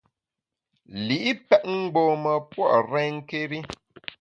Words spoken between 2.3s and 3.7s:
pua’ renké́ri.